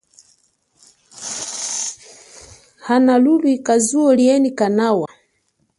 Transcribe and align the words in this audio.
Hanalulika 2.85 3.73
zuwo 3.85 4.11
lienyi 4.17 4.51
kanawa. 4.59 5.09